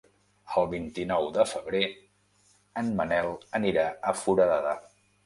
[0.59, 1.81] El vint-i-nou de febrer
[2.83, 3.29] en Manel
[3.61, 4.73] anirà a Foradada.